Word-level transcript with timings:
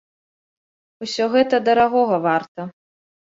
Усё 1.05 1.27
гэта 1.35 1.55
дарагога 1.69 2.17
варта. 2.27 2.61